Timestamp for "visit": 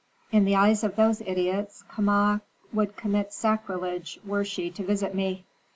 4.83-5.13